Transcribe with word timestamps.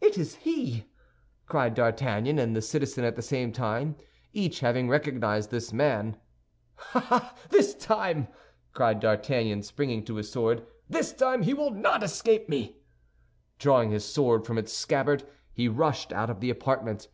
"It 0.00 0.16
is 0.16 0.36
he!" 0.36 0.84
cried 1.46 1.74
D'Artagnan 1.74 2.38
and 2.38 2.54
the 2.54 2.62
citizen 2.62 3.02
at 3.02 3.16
the 3.16 3.20
same 3.20 3.50
time, 3.50 3.96
each 4.32 4.60
having 4.60 4.88
recognized 4.88 5.50
his 5.50 5.72
man. 5.72 6.16
"Ah, 6.94 7.34
this 7.48 7.74
time," 7.74 8.28
cried 8.74 9.00
D'Artagnan, 9.00 9.64
springing 9.64 10.04
to 10.04 10.14
his 10.14 10.30
sword, 10.30 10.64
"this 10.88 11.12
time 11.12 11.42
he 11.42 11.52
will 11.52 11.72
not 11.72 12.04
escape 12.04 12.48
me!" 12.48 12.76
Drawing 13.58 13.90
his 13.90 14.04
sword 14.04 14.46
from 14.46 14.56
its 14.56 14.72
scabbard, 14.72 15.24
he 15.52 15.66
rushed 15.66 16.12
out 16.12 16.30
of 16.30 16.38
the 16.38 16.50
apartment. 16.50 17.08